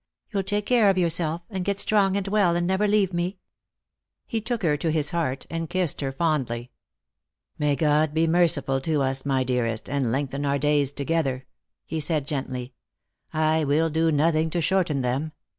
[0.33, 3.37] You'll take care of yourself, and get strong and well and never leave me?"
[4.25, 6.71] He took her to his heart and kissed her fondly."
[7.59, 11.45] May God be merciful to us, my dearest, and lengthen our days together!"
[11.85, 12.73] he said gently;
[13.31, 15.33] "I will do nothing to shorten, them.